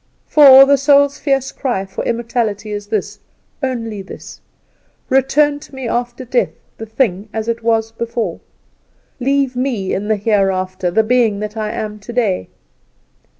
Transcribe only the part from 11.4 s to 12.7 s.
that I am today.